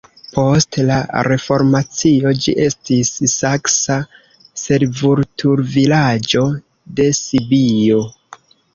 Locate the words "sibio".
7.25-8.07